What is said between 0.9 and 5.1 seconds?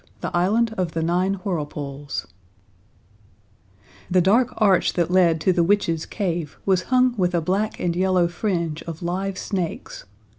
the Nine Whirlpools The dark arch